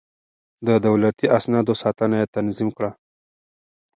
د 0.67 0.69
دولتي 0.87 1.25
اسنادو 1.37 1.73
ساتنه 1.83 2.15
يې 2.21 2.31
تنظيم 2.35 2.69
کړه. 2.77 2.91